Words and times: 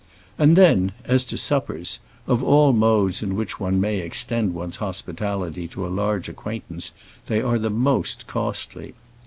And 0.39 0.55
then 0.55 0.93
as 1.05 1.23
to 1.25 1.37
suppers 1.37 1.99
of 2.25 2.41
all 2.43 2.73
modes 2.73 3.21
in 3.21 3.35
which 3.35 3.59
one 3.59 3.79
may 3.79 3.97
extend 3.99 4.51
one's 4.55 4.77
hospitality 4.77 5.67
to 5.67 5.85
a 5.85 5.89
large 5.93 6.27
acquaintance, 6.27 6.91
they 7.27 7.39
are 7.39 7.59
the 7.59 7.69
most 7.69 8.25
costly. 8.25 8.95